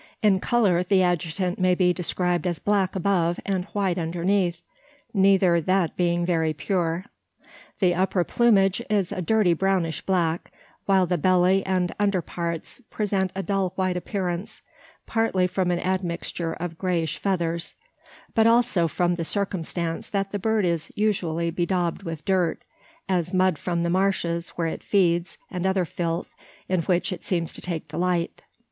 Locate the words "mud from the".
23.35-23.89